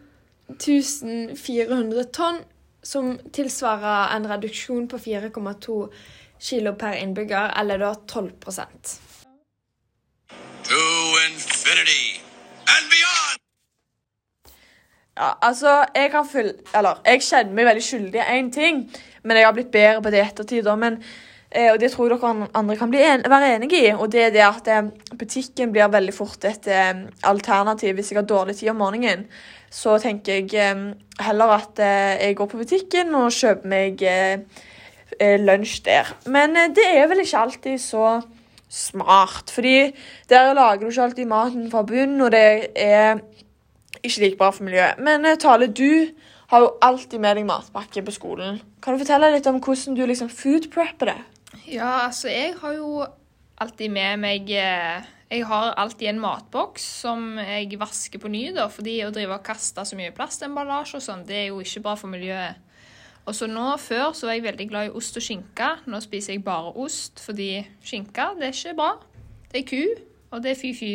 400 1.36 2.06
tonn, 2.14 2.44
som 2.86 3.16
tilsvarer 3.34 4.14
en 4.14 4.28
reduksjon 4.30 4.86
på 4.92 5.00
4,2 5.02 5.78
kilo 6.46 6.76
per 6.78 7.00
innbygger, 7.00 7.56
eller 7.60 7.82
da 7.82 7.94
12 7.96 8.32
Ja, 15.16 15.32
altså, 15.42 15.86
jeg 15.96 16.12
kan 16.12 16.28
følge 16.28 16.54
Eller, 16.76 17.00
jeg 17.06 17.22
kjenner 17.24 17.56
meg 17.56 17.70
veldig 17.70 17.84
skyldig 17.84 18.20
i 18.20 18.40
én 18.40 18.50
ting, 18.52 18.82
men 19.24 19.38
jeg 19.38 19.48
har 19.48 19.54
blitt 19.56 19.72
bedre 19.72 20.02
på 20.04 20.12
det 20.12 20.20
i 20.20 20.26
ettertid. 20.26 20.68
men 20.78 20.98
eh, 21.52 21.72
og 21.72 21.80
det 21.80 21.92
tror 21.92 22.10
jeg 22.10 22.20
dere 22.20 22.48
andre 22.54 22.76
kan 22.76 22.94
en, 22.94 23.24
være 23.30 23.56
enig 23.56 23.74
i. 23.74 23.94
Og 23.94 24.12
det 24.12 24.24
er 24.24 24.30
det 24.30 24.44
at 24.44 24.68
eh, 24.68 24.90
butikken 25.18 25.72
blir 25.72 25.88
veldig 25.88 26.14
fort 26.14 26.44
et 26.46 26.68
eh, 26.68 27.08
alternativ 27.24 27.96
hvis 27.96 28.12
jeg 28.12 28.20
har 28.20 28.28
dårlig 28.28 28.56
tid 28.56 28.70
om 28.70 28.76
morgenen. 28.76 29.26
Så 29.72 29.98
tenker 29.98 30.34
jeg 30.34 30.54
eh, 30.54 30.84
heller 31.20 31.46
at 31.46 31.80
eh, 31.80 32.28
jeg 32.28 32.36
går 32.36 32.46
på 32.46 32.58
butikken 32.58 33.16
og 33.16 33.32
kjøper 33.32 33.68
meg 33.72 34.04
eh, 34.04 35.40
lunsj 35.40 35.80
der. 35.86 36.12
Men 36.28 36.76
det 36.76 36.90
er 36.92 37.08
vel 37.08 37.24
ikke 37.24 37.38
alltid 37.38 37.80
så 37.80 38.20
smart, 38.70 39.52
fordi 39.54 39.96
der 40.30 40.54
lager 40.54 40.84
du 40.84 40.90
ikke 40.90 41.04
alltid 41.04 41.26
maten 41.26 41.72
fra 41.72 41.86
bunnen, 41.88 42.22
og 42.22 42.32
det 42.32 42.68
er 42.76 43.22
ikke 44.10 44.24
like 44.24 44.40
bra 44.40 44.52
for 44.54 44.68
miljøet. 44.68 45.02
Men 45.04 45.26
eh, 45.26 45.38
Tale, 45.42 45.68
du 45.68 46.12
har 46.52 46.62
jo 46.62 46.74
alltid 46.86 47.22
med 47.22 47.40
deg 47.40 47.48
matpakke 47.48 48.04
på 48.06 48.14
skolen. 48.14 48.60
Kan 48.84 48.96
du 48.96 49.02
fortelle 49.02 49.32
litt 49.34 49.48
om 49.50 49.60
hvordan 49.64 49.98
du 49.98 50.06
liksom 50.06 50.30
food 50.30 50.70
prepper 50.74 51.12
det? 51.12 51.20
Ja, 51.66 52.06
altså, 52.06 52.30
jeg 52.30 52.54
har 52.62 52.76
jo 52.78 53.06
alltid 53.62 53.90
med 53.90 54.20
meg 54.20 54.52
eh, 54.52 55.06
Jeg 55.32 55.46
har 55.50 55.72
alltid 55.82 56.12
en 56.12 56.20
matboks 56.22 56.84
som 57.02 57.40
jeg 57.42 57.80
vasker 57.82 58.22
på 58.22 58.30
ny, 58.30 58.52
da, 58.54 58.68
fordi 58.70 59.00
å 59.02 59.10
drive 59.14 59.40
og 59.40 59.46
kaste 59.46 59.82
så 59.82 59.98
mye 59.98 60.14
plastemballasje 60.14 61.00
og 61.00 61.04
sånn, 61.04 61.26
det 61.26 61.40
er 61.40 61.48
jo 61.50 61.64
ikke 61.64 61.82
bra 61.88 61.96
for 61.98 62.12
miljøet. 62.14 62.62
Og 63.26 63.34
så 63.34 63.48
nå, 63.50 63.66
Før 63.82 64.14
så 64.14 64.28
var 64.28 64.38
jeg 64.38 64.46
veldig 64.46 64.68
glad 64.70 64.88
i 64.92 64.94
ost 64.94 65.18
og 65.18 65.26
skinke. 65.26 65.72
Nå 65.90 65.98
spiser 66.04 66.36
jeg 66.36 66.44
bare 66.46 66.76
ost, 66.78 67.18
fordi 67.26 67.66
skinke 67.82 68.28
det 68.38 68.52
er 68.52 68.54
ikke 68.54 68.78
bra. 68.78 68.92
Det 69.50 69.64
er 69.64 69.70
ku, 69.72 70.04
og 70.30 70.44
det 70.44 70.52
er 70.52 70.60
fy-fy. 70.60 70.92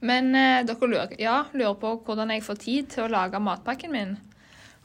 Men 0.00 0.30
eh, 0.38 0.62
dere 0.66 0.88
lurer, 0.88 1.14
ja, 1.18 1.42
lurer 1.52 1.76
på 1.80 1.96
hvordan 2.06 2.30
jeg 2.34 2.46
får 2.46 2.62
tid 2.62 2.90
til 2.94 3.06
å 3.06 3.12
lage 3.12 3.40
matpakken 3.42 3.94
min. 3.94 4.16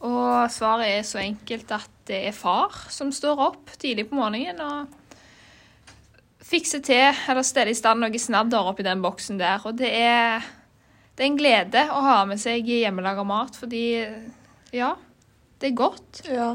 Og 0.04 0.50
svaret 0.52 0.90
er 0.90 1.06
så 1.08 1.22
enkelt 1.22 1.70
at 1.76 1.92
det 2.10 2.26
er 2.28 2.36
far 2.36 2.74
som 2.92 3.14
står 3.16 3.40
opp 3.40 3.72
tidlig 3.80 4.10
på 4.10 4.18
morgenen 4.18 4.60
og 4.60 5.00
fikser 6.44 6.84
til 6.84 7.22
eller 7.32 7.46
steller 7.46 7.72
i 7.72 7.78
stand 7.78 8.04
noe 8.04 8.20
snadder 8.20 8.68
oppi 8.68 8.84
den 8.86 9.04
boksen 9.04 9.40
der. 9.40 9.64
Og 9.70 9.78
det 9.80 9.94
er, 9.96 10.44
det 11.16 11.24
er 11.24 11.30
en 11.30 11.40
glede 11.40 11.86
å 11.94 12.04
ha 12.04 12.20
med 12.28 12.42
seg 12.42 12.68
hjemmelaga 12.68 13.24
mat, 13.28 13.56
fordi 13.60 13.86
ja, 14.76 14.94
det 15.62 15.72
er 15.72 15.80
godt. 15.80 16.24
Ja. 16.28 16.52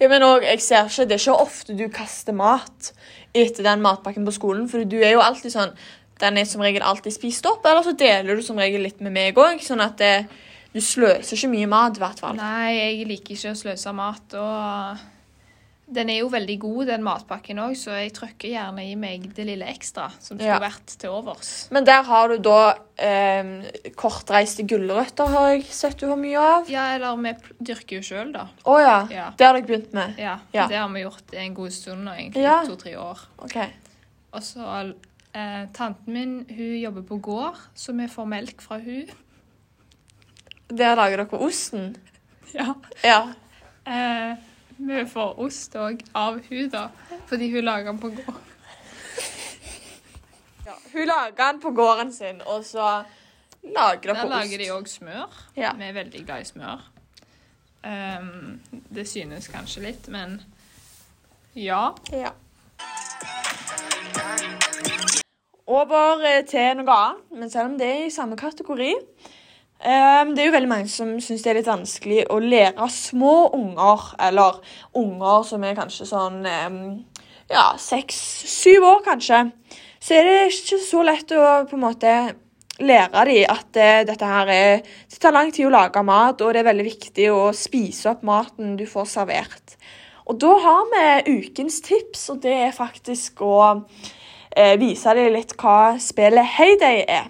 ja 0.00 0.10
men 0.10 0.24
også, 0.24 0.46
jeg 0.48 0.64
ser 0.64 0.88
ikke, 0.88 1.08
Det 1.10 1.18
er 1.18 1.24
ikke 1.26 1.44
ofte 1.44 1.76
du 1.76 1.86
kaster 1.92 2.36
mat 2.36 2.92
etter 3.36 3.66
den 3.66 3.84
matpakken 3.84 4.24
på 4.24 4.38
skolen, 4.38 4.68
for 4.70 4.88
du 4.88 4.96
er 5.02 5.12
jo 5.12 5.22
alltid 5.22 5.52
sånn 5.52 5.76
Den 6.18 6.38
er 6.38 6.44
som 6.50 6.60
regel 6.64 6.82
alltid 6.82 7.14
spist 7.14 7.46
opp, 7.46 7.64
eller 7.66 7.82
så 7.86 7.92
deler 7.98 8.36
du 8.36 8.42
som 8.42 8.58
regel 8.58 8.82
litt 8.82 9.00
med 9.00 9.12
meg 9.14 9.36
òg, 9.38 9.60
sånn 9.62 9.80
at 9.84 9.96
det, 10.00 10.14
du 10.74 10.80
sløser 10.82 11.36
ikke 11.38 11.52
mye 11.52 11.68
mat, 11.70 11.96
i 11.96 12.02
hvert 12.02 12.18
fall. 12.24 12.34
Nei, 12.36 12.72
jeg 12.74 13.06
liker 13.06 13.36
ikke 13.36 13.52
å 13.54 13.60
sløse 13.62 13.94
mat. 13.94 14.34
og 14.34 15.06
den 15.88 16.10
er 16.12 16.18
jo 16.20 16.26
veldig 16.28 16.58
god, 16.60 16.82
den 16.90 17.04
matpakken 17.06 17.60
òg, 17.64 17.72
så 17.80 17.94
jeg 17.96 18.10
trykker 18.12 18.50
gjerne 18.52 18.82
i 18.84 18.92
meg 19.00 19.22
det 19.32 19.46
lille 19.48 19.64
ekstra 19.72 20.10
som 20.20 20.36
skulle 20.36 20.50
Ja. 20.50 20.58
vært 20.60 20.84
til 21.00 21.08
overs. 21.08 21.70
Men 21.72 21.84
der 21.88 22.02
har 22.04 22.28
du 22.28 22.36
da 22.44 22.74
eh, 22.98 23.62
kortreiste 23.96 24.66
gulrøtter, 24.68 25.26
har 25.32 25.48
jeg 25.54 25.64
sett 25.72 25.96
du 26.02 26.06
har 26.10 26.16
mye 26.20 26.36
av. 26.36 26.68
Ja, 26.68 26.94
eller 26.94 27.16
vi 27.16 27.32
dyrker 27.70 27.96
jo 27.96 28.04
sjøl, 28.04 28.32
da. 28.34 28.48
Å 28.66 28.76
ja. 28.82 28.98
Ja. 29.08 29.30
Det 29.34 29.46
har 29.46 29.54
dere 29.56 29.64
begynt 29.66 29.94
med? 29.96 30.18
Ja, 30.18 30.38
Ja. 30.52 30.66
Det 30.68 30.76
har 30.76 30.88
vi 30.92 31.00
gjort 31.06 31.32
en 31.32 31.54
god 31.54 31.72
stund 31.72 32.04
nå, 32.04 32.12
egentlig. 32.12 32.44
To-tre 32.68 32.96
år. 32.96 33.18
Okay. 33.48 33.68
Og 34.34 34.42
så 34.42 34.92
eh, 35.34 35.68
Tanten 35.74 36.12
min 36.14 36.46
hun 36.48 36.78
jobber 36.80 37.02
på 37.02 37.16
gård, 37.22 37.56
så 37.74 37.92
vi 37.92 38.08
får 38.08 38.24
melk 38.26 38.60
fra 38.62 38.78
hun. 38.78 39.08
Der 40.68 40.94
lager 40.96 41.16
dere 41.24 41.38
osten? 41.40 41.96
Ja. 42.54 42.74
Ja. 43.04 43.20
Eh, 43.86 44.36
vi 44.78 45.04
får 45.06 45.38
ost 45.40 45.74
òg 45.76 46.02
av 46.14 46.40
hun 46.48 46.68
da, 46.70 46.88
fordi 47.26 47.50
hun 47.52 47.64
lager 47.64 47.90
den 47.92 47.98
på 48.00 48.08
gård. 48.08 48.34
ja. 50.66 50.74
Hun 50.92 51.06
lager 51.08 51.36
den 51.52 51.60
på 51.60 51.70
gården 51.70 52.12
sin, 52.12 52.42
og 52.46 52.64
så 52.64 53.02
lager 53.62 54.00
dere 54.12 54.14
Der 54.14 54.24
ost. 54.24 54.30
lager 54.30 54.58
de 54.58 54.70
òg 54.72 54.86
smør. 54.88 55.34
Ja. 55.56 55.72
Vi 55.76 55.84
er 55.88 55.92
veldig 55.92 56.24
glad 56.26 56.40
i 56.40 56.44
smør. 56.44 56.84
Um, 57.88 58.60
det 58.94 59.08
synes 59.08 59.48
kanskje 59.48 59.82
litt, 59.82 60.08
men 60.08 60.40
ja. 61.54 61.92
Ja. 62.12 62.30
Over 65.68 66.22
eh, 66.24 66.44
til 66.48 66.78
noe 66.78 66.94
annet, 66.94 67.24
men 67.36 67.50
selv 67.52 67.74
om 67.74 67.76
det 67.76 67.88
er 67.88 68.06
i 68.06 68.12
samme 68.14 68.38
kategori. 68.40 68.94
Um, 69.78 70.32
det 70.34 70.42
er 70.42 70.48
jo 70.48 70.54
veldig 70.56 70.70
mange 70.70 70.88
som 70.90 71.10
syns 71.22 71.44
det 71.44 71.52
er 71.52 71.58
litt 71.60 71.68
vanskelig 71.68 72.22
å 72.34 72.40
lære 72.42 72.88
små 72.90 73.34
unger, 73.54 74.08
eller 74.26 74.58
unger 74.98 75.44
som 75.46 75.66
er 75.68 75.76
kanskje 75.78 76.08
sånn 76.08 76.40
um, 76.42 76.80
ja, 77.52 77.68
seks-syv 77.78 78.88
år, 78.88 79.04
kanskje. 79.06 79.44
Så 80.00 80.16
er 80.16 80.26
det 80.26 80.40
ikke 80.48 80.80
så 80.82 81.04
lett 81.06 81.36
å 81.36 81.44
på 81.68 81.76
en 81.76 81.84
måte 81.84 82.16
lære 82.80 83.28
dem 83.28 83.54
at 83.54 83.78
uh, 83.78 84.02
dette 84.08 84.32
her 84.32 84.50
er 84.56 84.82
Det 84.82 85.20
tar 85.20 85.36
lang 85.36 85.52
tid 85.54 85.68
å 85.68 85.76
lage 85.76 86.02
mat, 86.02 86.40
og 86.40 86.56
det 86.56 86.64
er 86.64 86.70
veldig 86.72 86.88
viktig 86.88 87.30
å 87.34 87.48
spise 87.52 88.16
opp 88.16 88.24
maten 88.26 88.74
du 88.80 88.86
får 88.88 89.12
servert. 89.18 89.76
Og 90.26 90.40
da 90.40 90.56
har 90.64 90.88
vi 90.90 91.38
ukens 91.38 91.82
tips, 91.84 92.30
og 92.32 92.40
det 92.42 92.56
er 92.66 92.74
faktisk 92.74 93.44
å 93.44 93.58
eh, 94.56 94.76
vise 94.80 95.14
dem 95.14 95.32
litt 95.34 95.56
hva 95.60 95.96
spillet 96.02 96.54
Heyday 96.58 97.04
er. 97.08 97.28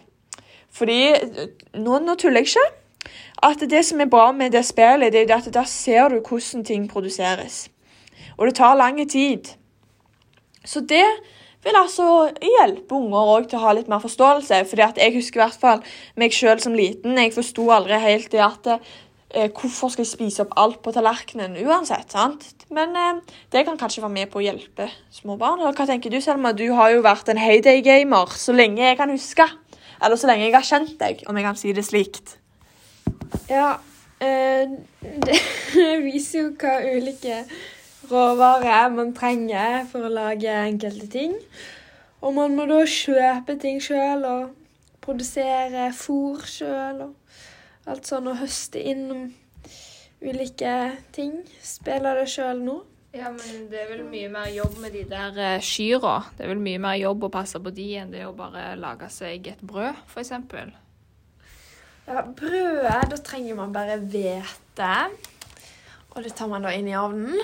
Fordi 0.75 1.01
nå, 1.79 1.99
nå 2.05 2.15
tuller 2.19 2.45
jeg 2.45 2.53
ikke. 2.53 2.69
At 3.49 3.63
det 3.71 3.85
som 3.87 4.01
er 4.03 4.11
bra 4.11 4.31
med 4.35 4.53
det 4.53 4.65
spillet, 4.67 5.13
det 5.15 5.25
er 5.29 5.37
at 5.37 5.51
da 5.55 5.65
ser 5.69 6.11
du 6.11 6.21
hvordan 6.21 6.65
ting 6.67 6.89
produseres. 6.91 7.69
Og 8.37 8.47
det 8.47 8.59
tar 8.59 8.79
lang 8.79 8.99
tid. 9.11 9.55
Så 10.65 10.81
det 10.81 11.07
vil 11.65 11.77
altså 11.79 12.31
hjelpe 12.43 12.95
unger 12.95 13.33
også 13.35 13.51
til 13.51 13.59
å 13.59 13.65
ha 13.65 13.75
litt 13.75 13.91
mer 13.91 14.03
forståelse. 14.03 14.65
fordi 14.65 14.83
jeg 14.97 15.15
husker 15.15 15.41
i 15.41 15.45
hvert 15.45 15.61
fall 15.61 15.83
meg 16.17 16.35
sjøl 16.35 16.61
som 16.61 16.75
liten. 16.75 17.19
Jeg 17.19 17.35
forsto 17.35 17.69
aldri 17.71 17.99
helt 17.99 18.31
det 18.33 18.43
at 18.45 18.69
eh, 19.31 19.51
hvorfor 19.51 19.93
skal 19.93 20.05
jeg 20.05 20.13
spise 20.13 20.45
opp 20.45 20.57
alt 20.61 20.81
på 20.85 20.93
tallerkenen 20.95 21.57
uansett. 21.65 22.13
sant? 22.13 22.47
Men 22.71 22.97
eh, 22.97 23.21
det 23.53 23.65
kan 23.67 23.79
kanskje 23.81 24.03
være 24.05 24.17
med 24.17 24.33
på 24.33 24.41
å 24.41 24.45
hjelpe 24.45 24.89
små 25.15 25.39
barn. 25.41 25.65
Hva 25.65 25.87
tenker 25.89 26.13
du, 26.13 26.21
Selma? 26.25 26.53
Du 26.53 26.67
har 26.77 26.93
jo 26.95 27.05
vært 27.07 27.29
en 27.29 27.41
heyday-gamer 27.41 28.37
så 28.37 28.57
lenge 28.57 28.85
jeg 28.85 29.01
kan 29.01 29.13
huske. 29.13 29.49
Eller 29.99 30.17
så 30.17 30.31
lenge 30.31 30.47
jeg 30.47 30.55
har 30.55 30.67
kjent 30.67 30.95
deg, 31.01 31.25
om 31.27 31.37
jeg 31.37 31.49
kan 31.49 31.59
si 31.59 31.73
det 31.75 31.85
slikt. 31.87 32.37
Ja, 33.51 33.79
eh, 34.21 34.71
det 35.01 35.41
viser 36.07 36.45
jo 36.45 36.53
hva 36.61 36.79
ulike 36.87 37.43
råvarer 38.09 38.93
man 38.95 39.13
trenger 39.17 39.83
for 39.91 40.07
å 40.07 40.13
lage 40.13 40.53
enkelte 40.53 41.09
ting. 41.11 41.35
Og 42.23 42.35
man 42.35 42.55
må 42.59 42.67
da 42.67 42.81
kjøpe 42.89 43.59
ting 43.63 43.83
sjøl 43.83 44.25
og 44.27 44.49
produsere 45.05 45.91
fôr 45.97 46.43
sjøl 46.49 47.05
og 47.07 47.18
alt 47.89 48.09
sånn, 48.09 48.29
å 48.31 48.37
høste 48.39 48.83
inn 48.83 49.33
ulike 50.21 50.75
ting. 51.15 51.41
Spiller 51.65 52.23
det 52.23 52.29
sjøl 52.33 52.63
nå. 52.65 52.81
Ja, 53.17 53.31
men 53.33 53.69
det 53.71 53.79
er 53.81 53.89
vel 53.89 54.03
mye 54.05 54.29
mer 54.31 54.51
jobb 54.53 54.75
med 54.83 54.93
de 54.93 55.07
der 55.09 55.39
eh, 55.41 55.63
kyra. 55.65 56.19
Det 56.37 56.45
er 56.45 56.51
vel 56.53 56.61
mye 56.61 56.81
mer 56.83 56.99
jobb 57.01 57.25
å 57.25 57.33
passe 57.33 57.61
på 57.63 57.73
de 57.75 57.87
enn 58.03 58.13
det 58.13 58.27
å 58.29 58.35
bare 58.37 58.75
lage 58.79 59.09
seg 59.13 59.49
et 59.49 59.63
brød, 59.65 60.03
eksempel. 60.21 60.75
Ja, 62.09 62.23
brødet, 62.23 63.09
da 63.09 63.21
trenger 63.25 63.57
man 63.57 63.73
bare 63.73 63.97
hvete. 64.01 64.93
Og 66.15 66.21
det 66.25 66.35
tar 66.37 66.53
man 66.53 66.69
da 66.69 66.75
inn 66.77 66.89
i 66.91 66.97
ovnen. 66.99 67.41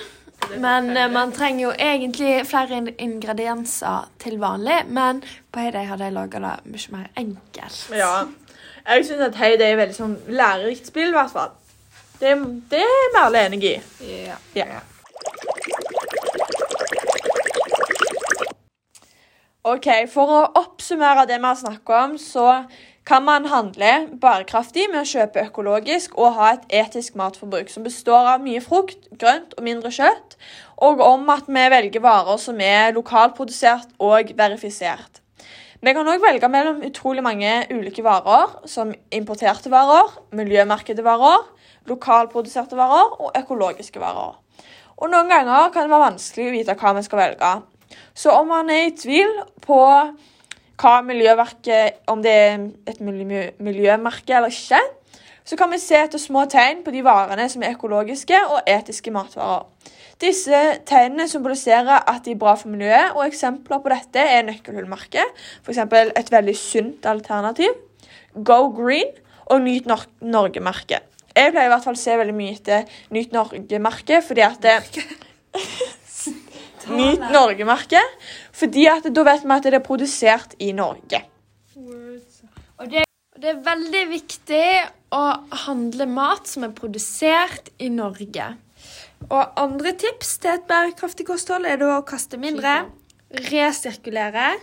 Men 0.60 0.90
eh, 0.96 1.08
man 1.12 1.32
trenger 1.32 1.70
jo 1.70 1.72
egentlig 1.72 2.44
flere 2.48 2.82
ingredienser 2.92 4.10
til 4.20 4.38
vanlig. 4.42 4.82
Men 4.92 5.24
på 5.24 5.64
Heyday 5.64 5.88
hadde 5.88 6.10
jeg 6.10 6.16
laga 6.16 6.44
det 6.44 6.54
mye 6.74 6.96
mer 6.98 7.10
enkelt. 7.24 7.80
Ja. 7.96 8.14
Jeg 8.88 9.07
syns 9.07 9.21
at 9.21 9.37
Heyday 9.41 9.73
er 9.73 9.79
veldig 9.81 9.97
sånn 9.97 10.17
lærerikt 10.29 10.91
spill, 10.91 11.09
i 11.09 11.17
hvert 11.17 11.33
fall. 11.33 11.55
Det, 12.21 12.35
det 12.71 12.83
er 12.85 13.07
vi 13.14 13.21
alle 13.23 13.45
enig 13.49 13.62
i. 13.64 13.76
Ja. 14.05 14.37
Ja. 14.55 14.83
Ok, 19.64 19.88
For 20.12 20.29
å 20.29 20.43
oppsummere 20.61 21.25
det 21.25 21.38
vi 21.41 21.49
har 21.49 21.57
snakket 21.57 21.95
om, 21.97 22.19
så 22.21 22.49
kan 23.09 23.25
man 23.25 23.49
handle 23.49 23.93
bærekraftig 24.21 24.87
med 24.93 25.00
å 25.00 25.09
kjøpe 25.09 25.47
økologisk 25.49 26.19
og 26.21 26.37
ha 26.37 26.53
et 26.55 26.69
etisk 26.85 27.17
matforbruk 27.17 27.73
som 27.73 27.85
består 27.85 28.29
av 28.35 28.45
mye 28.45 28.61
frukt, 28.64 29.09
grønt 29.21 29.57
og 29.57 29.64
mindre 29.64 29.93
kjøtt, 29.93 30.37
og 30.85 31.00
om 31.05 31.29
at 31.33 31.49
vi 31.49 31.67
velger 31.73 32.05
varer 32.05 32.41
som 32.41 32.61
er 32.61 32.93
lokalprodusert 32.97 33.97
og 34.00 34.33
verifisert. 34.37 35.25
Vi 35.85 35.93
kan 35.93 36.09
òg 36.09 36.23
velge 36.23 36.49
mellom 36.49 36.79
utrolig 36.87 37.21
mange 37.21 37.49
ulike 37.69 38.00
varer, 38.00 38.55
som 38.64 38.95
importerte 39.12 39.69
varer, 39.69 40.14
miljømerkede 40.33 41.05
varer, 41.05 41.43
lokalproduserte 41.91 42.79
varer 42.79 43.11
og 43.21 43.35
økologiske 43.37 44.00
varer. 44.00 44.38
Og 44.97 45.11
Noen 45.12 45.29
ganger 45.29 45.69
kan 45.75 45.85
det 45.85 45.93
være 45.93 46.07
vanskelig 46.07 46.47
å 46.49 46.55
vite 46.55 46.76
hva 46.81 46.95
vi 46.97 47.03
skal 47.05 47.21
velge. 47.21 47.50
Så 48.17 48.33
om 48.33 48.49
man 48.49 48.73
er 48.73 48.87
i 48.87 48.95
tvil 48.97 49.35
på 49.67 49.83
hva 50.81 50.95
miljøverket, 51.05 52.00
om 52.09 52.25
det 52.25 52.33
er 52.33 52.64
et 52.88 53.05
miljø, 53.05 53.50
miljømerke 53.61 54.38
eller 54.38 54.57
ikke, 54.57 54.81
så 55.45 55.59
kan 55.61 55.69
vi 55.75 55.83
se 55.83 56.00
etter 56.00 56.23
små 56.23 56.47
tegn 56.49 56.81
på 56.87 56.95
de 56.97 57.05
varene 57.05 57.45
som 57.53 57.61
er 57.61 57.76
økologiske 57.76 58.41
og 58.47 58.64
etiske 58.64 59.12
matvarer. 59.12 59.69
Disse 60.23 60.59
tegnene 60.87 61.26
symboliserer 61.28 62.04
at 62.06 62.23
de 62.25 62.35
er 62.35 62.38
bra 62.38 62.54
for 62.59 62.71
miljøet, 62.71 63.16
og 63.16 63.26
eksempler 63.26 63.83
på 63.83 63.90
dette 63.92 64.23
er 64.23 64.47
nøkkelhullmerket, 64.47 65.42
f.eks. 65.64 65.80
et 66.21 66.30
veldig 66.33 66.54
sunt 66.59 67.09
alternativ, 67.11 67.75
Go 68.35 68.68
Green 68.75 69.11
og 69.50 69.61
Nyt 69.62 69.87
Nor 69.90 70.06
Norge-merket. 70.21 71.11
Jeg 71.35 71.50
pleier 71.50 71.66
i 71.66 71.73
hvert 71.73 71.83
fall 71.83 71.99
å 71.99 72.02
se 72.02 72.14
veldig 72.18 72.35
mye 72.37 72.54
etter 72.54 72.87
Nyt 73.14 73.35
Norge-merket, 73.35 74.23
fordi 74.26 74.44
at 74.47 74.62
det, 74.62 75.04
Nyt 76.99 77.25
Norge-merket, 77.33 78.18
fordi 78.54 78.87
at 78.90 79.09
da 79.11 79.25
vet 79.26 79.42
vi 79.42 79.56
at 79.56 79.66
det 79.66 79.78
er 79.80 79.85
produsert 79.85 80.54
i 80.62 80.71
Norge. 80.76 81.25
Og 81.75 82.90
det, 82.90 83.04
det 83.40 83.50
er 83.50 83.64
veldig 83.66 84.04
viktig 84.12 84.66
å 85.14 85.25
handle 85.66 86.06
mat 86.11 86.50
som 86.50 86.66
er 86.66 86.75
produsert 86.76 87.71
i 87.83 87.90
Norge. 87.90 88.52
Og 89.31 89.61
andre 89.61 89.95
tips 89.97 90.38
til 90.43 90.52
et 90.54 90.66
bærekraftig 90.69 91.26
kosthold 91.28 91.66
er 91.69 91.81
da 91.81 91.97
å 91.97 92.07
kaste 92.07 92.38
mindre, 92.40 92.85
resirkulere 93.50 94.54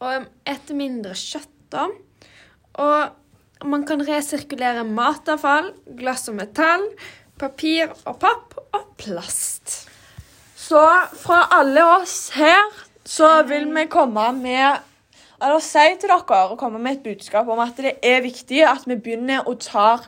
og 0.00 0.28
ete 0.48 0.76
mindre 0.76 1.16
kjøtt. 1.18 1.50
da. 1.70 1.86
Og 2.80 3.66
man 3.70 3.84
kan 3.86 4.00
resirkulere 4.02 4.82
matavfall, 4.88 5.72
glass 5.98 6.28
og 6.32 6.38
metall, 6.40 6.86
papir 7.38 7.92
og 8.04 8.18
papp 8.18 8.56
og 8.72 8.94
plast. 8.98 9.86
Så 10.56 10.80
fra 11.20 11.44
alle 11.56 11.84
oss 12.00 12.30
her 12.34 12.62
så 13.06 13.42
vil 13.48 13.68
vi 13.74 13.86
komme 13.90 14.30
med 14.38 14.86
eller 15.40 15.62
si 15.64 15.86
til 15.96 16.10
dere 16.10 16.50
og 16.50 16.58
komme 16.60 16.78
med 16.82 16.98
et 16.98 17.06
budskap 17.06 17.48
om 17.48 17.62
at 17.64 17.78
det 17.80 17.94
er 18.04 18.20
viktig 18.20 18.60
at 18.68 18.84
vi 18.88 18.98
begynner 19.00 19.46
å 19.48 19.54
ta 19.56 20.02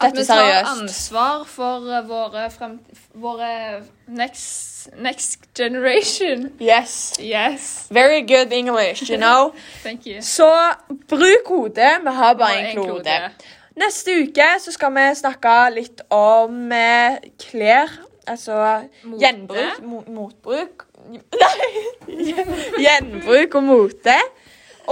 At 0.00 0.12
vi 0.16 0.24
tar 0.24 0.64
ansvar 0.68 1.44
for 1.48 1.86
eh, 1.88 2.02
våre, 2.08 2.50
frem, 2.50 2.78
våre 3.14 3.82
next, 4.06 4.88
next 4.98 5.40
generation. 5.56 6.50
Yes. 6.60 7.14
Yes. 7.20 7.86
Very 7.90 8.20
good 8.20 8.52
English, 8.52 9.10
you 9.10 9.16
know. 9.16 9.54
Thank 9.82 10.06
you. 10.06 10.20
Så 10.22 10.50
bruk 11.08 11.48
hodet. 11.48 12.00
Vi 12.04 12.12
har 12.12 12.34
bare 12.34 12.70
én 12.70 12.74
klode. 12.74 13.30
Neste 13.76 14.10
uke 14.22 14.50
så 14.60 14.72
skal 14.72 14.92
vi 14.96 15.06
snakke 15.16 15.56
litt 15.74 16.00
om 16.10 16.72
eh, 16.72 17.16
klær. 17.40 17.92
Altså 18.26 18.82
Mote. 19.04 19.20
gjenbruk. 19.24 19.82
Mo 19.82 20.02
motbruk. 20.08 20.86
Nei! 21.42 21.72
Gjenbruk 22.82 23.54
og 23.54 23.62
mote. 23.64 24.16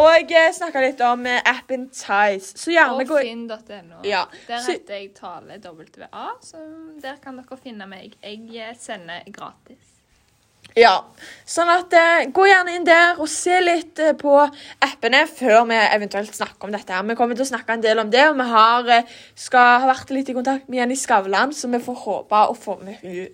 Og 0.00 0.36
snakka 0.58 0.82
litt 0.84 1.00
om 1.06 1.26
eh, 1.30 1.40
appen 1.46 1.88
Tice. 1.92 2.54
Så 2.58 2.74
gjerne 2.74 3.06
gå 3.08 3.22
finn.no. 3.22 4.02
Ja. 4.06 4.26
Der 4.48 4.62
heter 4.66 5.00
jeg 5.00 5.10
Tale 5.16 5.58
WA, 5.62 6.28
så 6.42 6.62
der 7.02 7.18
kan 7.22 7.40
dere 7.40 7.60
finne 7.60 7.88
meg. 7.90 8.16
Jeg 8.22 8.48
eh, 8.58 8.76
sender 8.78 9.26
gratis. 9.32 9.94
Ja, 10.74 10.94
sånn 11.46 11.70
at 11.70 11.92
eh, 11.94 12.24
Gå 12.34 12.48
gjerne 12.48 12.74
inn 12.74 12.86
der 12.86 13.20
og 13.22 13.28
se 13.30 13.60
litt 13.62 14.00
eh, 14.02 14.14
på 14.18 14.32
appene 14.82 15.22
før 15.30 15.68
vi 15.70 15.78
eventuelt 15.78 16.34
snakker 16.34 16.66
om 16.66 16.74
dette. 16.74 16.90
her. 16.90 17.06
Vi 17.06 17.16
kommer 17.18 17.38
til 17.38 17.46
å 17.46 17.52
snakke 17.52 17.76
en 17.76 17.84
del 17.84 18.02
om 18.02 18.10
det, 18.10 18.24
og 18.30 18.38
vi 18.40 18.48
har, 18.50 18.90
eh, 18.96 19.14
skal 19.38 19.84
ha 19.84 19.90
vært 19.92 20.10
litt 20.14 20.32
i 20.32 20.36
kontakt 20.36 20.68
med 20.68 20.80
Jenny 20.80 20.98
Skavlan, 20.98 21.54
så 21.54 21.70
vi 21.70 21.82
får 21.84 22.00
håpe 22.02 22.42
å 22.50 22.56
få 22.58 22.78
med 22.82 22.98
henne 23.02 23.28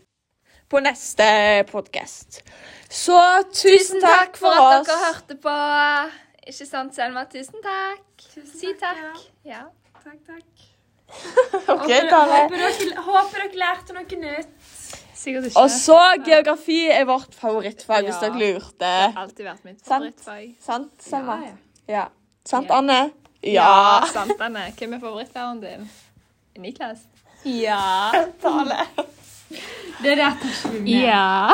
på 0.70 0.82
neste 0.84 1.30
podkast. 1.70 2.42
Så 2.90 3.18
tusen 3.54 4.04
takk 4.04 4.36
for, 4.38 4.52
at 4.52 4.82
oss. 4.82 4.90
dere 4.90 5.06
hørte 5.06 5.40
på. 5.40 5.56
Ikke 6.48 6.66
sant, 6.66 6.94
Selma? 6.96 7.24
Tusen 7.30 7.60
takk. 7.64 8.26
si 8.54 8.72
takk. 8.80 9.20
Ja. 9.44 9.66
Takk, 10.04 10.20
takk. 10.26 10.66
Ok, 11.74 11.88
Tale. 12.06 12.36
håper, 12.44 12.56
dere, 12.56 13.02
håper 13.02 13.42
dere 13.42 13.58
lærte 13.58 13.94
noe 13.96 14.18
nytt. 14.22 14.52
Sikkert 15.20 15.48
ikke. 15.50 15.58
Og 15.60 15.70
så 15.74 15.98
geografi 16.24 16.78
er 16.94 17.04
vårt 17.08 17.34
favorittfag, 17.36 18.06
hvis 18.06 18.20
dere 18.22 18.38
lurte. 18.40 18.78
Det 18.78 18.92
har 19.16 19.24
alltid 19.24 19.48
vært 19.50 19.66
mitt 19.66 19.82
favorittfag. 19.84 20.46
Sant, 20.64 20.94
Selma? 21.04 21.40
Ja, 21.44 21.56
Ja. 21.90 22.04
Sant, 22.46 22.70
Anne? 22.72 23.00
Ja, 23.44 24.00
sant, 24.12 24.40
Anne. 24.40 24.68
Hvem 24.78 24.94
er 24.96 25.02
favorittlæreren 25.02 25.60
din? 25.64 25.90
Niklas? 26.60 27.04
Ja. 27.44 28.12
Tale. 28.42 28.84
Det 30.00 30.12
er 30.12 30.16
det 30.16 30.24
at. 30.24 30.44
Ja. 30.86 31.50